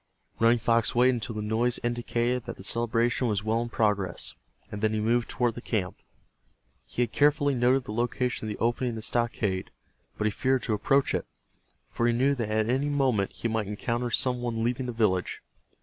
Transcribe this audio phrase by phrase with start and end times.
[0.39, 4.33] Running Fox waited until the noise indicated that the celebration was well in progress,
[4.71, 5.95] and then he moved toward the camp.
[6.87, 9.69] He had carefully noted the location of the opening in the stockade,
[10.17, 11.27] but he feared to approach it,
[11.87, 15.43] for he knew that at any moment he might encounter some one leaving the village.